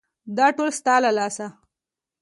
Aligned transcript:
_دا 0.37 0.47
ټول 0.57 0.69
ستا 0.79 0.95
له 1.03 1.11
لاسه. 1.17 1.47